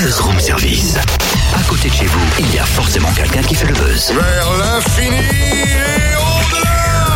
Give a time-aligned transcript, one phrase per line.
[0.00, 0.94] Buzz Room Service.
[1.56, 4.12] À côté de chez vous, il y a forcément quelqu'un qui fait le buzz.
[4.12, 7.06] Vers l'infini et au-delà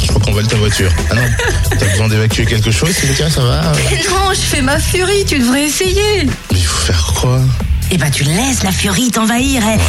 [0.00, 0.92] Je crois qu'on vole ta voiture.
[1.10, 1.22] Ah non,
[1.70, 3.62] t'as besoin d'évacuer quelque chose, c'est le cas, ça va
[4.10, 6.26] Non, je fais ma furie, tu devrais essayer.
[6.52, 7.40] Mais il faut faire quoi?
[7.90, 9.62] Eh ben, tu laisses la furie t'envahir.
[9.66, 9.80] Elle,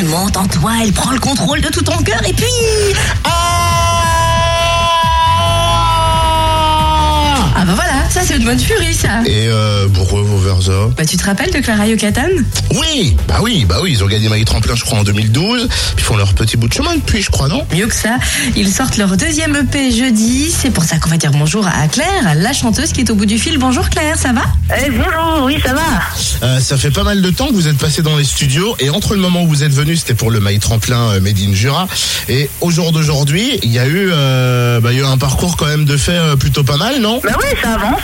[0.00, 2.46] elle monte en toi, elle prend le contrôle de tout ton cœur et puis.
[3.24, 3.39] Ah
[8.20, 9.22] ça c'est une bonne furie, ça.
[9.26, 10.20] Et euh, pourquoi
[10.96, 12.28] Bah, tu te rappelles de Clara Yucatan?
[12.74, 15.68] Oui, bah oui, bah oui, ils ont gagné Maï Tremplin, je crois, en 2012.
[15.68, 17.66] Puis ils font leur petit bout de chemin depuis, je crois, non?
[17.74, 18.18] Mieux que ça,
[18.56, 20.50] ils sortent leur deuxième EP jeudi.
[20.50, 23.26] C'est pour ça qu'on va dire bonjour à Claire, la chanteuse qui est au bout
[23.26, 23.58] du fil.
[23.58, 24.42] Bonjour Claire, ça va?
[24.84, 25.80] Eh, bonjour, oui, ça va.
[26.42, 28.90] Euh, Ça fait pas mal de temps que vous êtes passé dans les studios et
[28.90, 31.54] entre le moment où vous êtes venu, c'était pour le Maï Tremplin euh, Made in
[31.54, 31.88] Jura.
[32.28, 35.18] Et au jour d'aujourd'hui, il y a eu, euh, bah, il y a eu un
[35.18, 37.20] parcours quand même de fait euh, plutôt pas mal, non?
[37.24, 38.00] Bah oui, ça avance,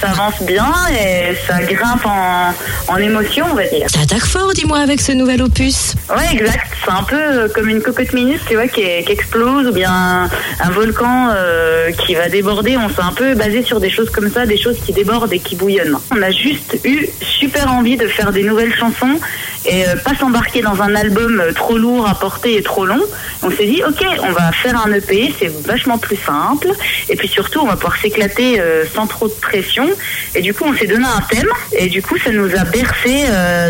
[0.00, 2.52] Ça avance bien et ça grimpe en,
[2.88, 3.86] en émotion, on va dire.
[3.90, 5.94] T'attaques fort, dis-moi, avec ce nouvel opus.
[6.10, 6.66] Ouais, exact.
[6.84, 10.24] C'est un peu euh, comme une cocotte minute, tu vois, qui, explose ou bien un,
[10.60, 12.76] un volcan euh, qui va déborder.
[12.76, 15.38] On s'est un peu basé sur des choses comme ça, des choses qui débordent et
[15.38, 15.98] qui bouillonnent.
[16.14, 19.18] On a juste eu super envie de faire des nouvelles chansons
[19.66, 23.00] et euh, pas s'embarquer dans un album euh, trop lourd à porter et trop long.
[23.42, 26.68] On s'est dit, ok, on va faire un EP, c'est vachement plus simple.
[27.08, 29.88] Et puis surtout, on va pouvoir s'éclater euh, sans trop de pression.
[30.34, 31.48] Et du coup, on s'est donné un thème.
[31.72, 33.24] Et du coup, ça nous a bercé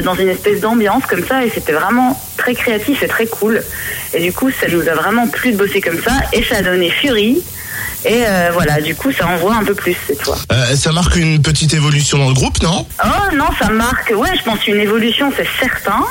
[0.05, 1.45] dans une espèce d'ambiance comme ça.
[1.45, 3.63] Et c'était vraiment très créatif et très cool.
[4.15, 6.13] Et du coup, ça nous a vraiment plu de bosser comme ça.
[6.33, 7.43] Et ça a donné Fury.
[8.05, 10.37] Et euh, voilà, du coup, ça envoie un peu plus cette fois.
[10.53, 12.87] Euh, Ça marque une petite évolution dans le groupe, non?
[13.05, 16.05] Oh non, ça marque, ouais, je pense une évolution, c'est certain.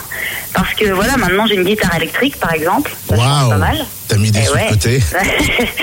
[0.54, 2.92] Parce que voilà, maintenant j'ai une guitare électrique par exemple.
[3.10, 3.86] C'est Waouh pas mal.
[4.08, 4.66] T'as mis des sous ouais.
[4.66, 5.00] de côté.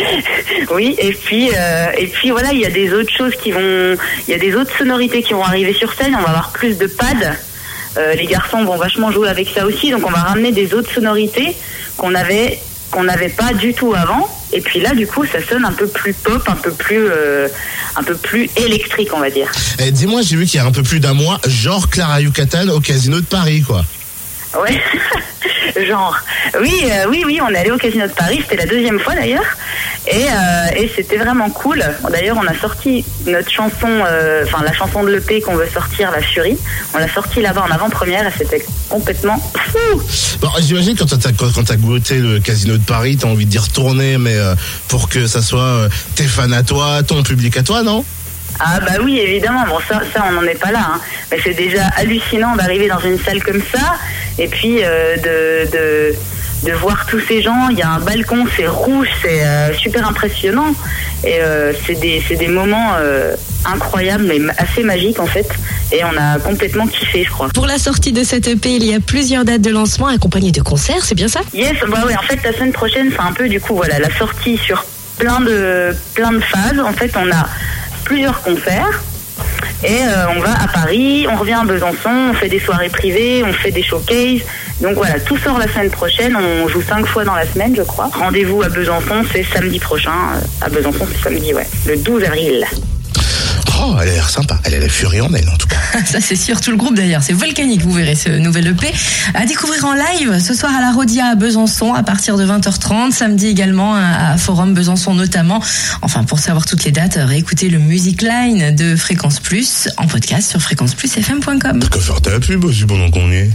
[0.74, 3.96] oui, et puis euh, et puis voilà, il y a des autres choses qui vont,
[4.26, 6.14] il y a des autres sonorités qui vont arriver sur scène.
[6.18, 7.34] On va avoir plus de pads.
[7.98, 10.90] Euh, les garçons vont vachement jouer avec ça aussi, donc on va ramener des autres
[10.90, 11.54] sonorités
[11.98, 12.58] qu'on avait
[12.92, 14.28] qu'on n'avait pas du tout avant.
[14.52, 17.48] Et puis là, du coup, ça sonne un peu plus pop, un peu plus euh,
[17.96, 19.50] un peu plus électrique, on va dire.
[19.80, 22.68] Eh, Dis-moi, j'ai vu qu'il y a un peu plus d'un mois, genre Clara Yucatan
[22.68, 23.84] au Casino de Paris, quoi.
[24.60, 24.80] Ouais,
[25.86, 26.18] genre.
[26.60, 29.14] Oui, euh, oui, oui, on est allé au Casino de Paris, c'était la deuxième fois
[29.14, 29.56] d'ailleurs,
[30.06, 31.82] et, euh, et c'était vraiment cool.
[32.10, 36.10] D'ailleurs, on a sorti notre chanson, euh, enfin la chanson de l'EP qu'on veut sortir,
[36.10, 36.58] La Furie,
[36.94, 40.02] on l'a sortie là-bas en avant-première et c'était complètement fou.
[40.40, 44.36] Bon, j'imagine quand t'as goûté le Casino de Paris, t'as envie dire retourner, mais
[44.88, 48.04] pour que ça soit tes fans à toi, ton public à toi, non?
[48.60, 51.00] Ah bah oui, évidemment, bon ça, ça on n'en est pas là, hein.
[51.30, 53.94] mais c'est déjà hallucinant d'arriver dans une salle comme ça,
[54.38, 55.70] et puis euh, de...
[55.70, 56.14] de
[56.64, 60.06] de voir tous ces gens, il y a un balcon, c'est rouge, c'est euh, super
[60.06, 60.72] impressionnant.
[61.24, 65.48] Et euh, c'est des, c'est des moments euh, incroyables, mais ma- assez magiques en fait.
[65.90, 67.48] Et on a complètement kiffé, je crois.
[67.52, 70.60] Pour la sortie de cette EP, il y a plusieurs dates de lancement accompagnées de
[70.62, 71.40] concerts, c'est bien ça?
[71.52, 74.16] Yes, bah ouais, en fait, la semaine prochaine, c'est un peu du coup, voilà, la
[74.16, 74.84] sortie sur
[75.18, 76.78] plein de, plein de phases.
[76.78, 77.48] En fait, on a
[78.04, 79.02] plusieurs concerts.
[79.84, 83.42] Et euh, on va à Paris, on revient à Besançon, on fait des soirées privées,
[83.44, 84.42] on fait des showcases.
[84.80, 86.36] Donc voilà, tout sort la semaine prochaine.
[86.36, 88.08] On joue cinq fois dans la semaine, je crois.
[88.12, 90.12] Rendez-vous à Besançon, c'est samedi prochain.
[90.36, 92.64] Euh, À Besançon, c'est samedi, ouais, le 12 avril.
[93.84, 94.60] Oh, elle a l'air sympa.
[94.62, 95.76] Elle a la furie en elle, en tout cas.
[96.06, 98.92] Ça c'est sûr, tout le groupe d'ailleurs, c'est volcanique, vous verrez ce nouvel EP.
[99.34, 103.10] À découvrir en live ce soir à la Rodia à Besançon à partir de 20h30,
[103.10, 105.60] samedi également à Forum Besançon notamment.
[106.00, 110.50] Enfin pour savoir toutes les dates, réécoutez le Music Line de Fréquence Plus en podcast
[110.50, 111.80] sur fréquenceplusfm.com.
[111.90, 113.50] Qu'à faire ta pub aussi pendant qu'on y est.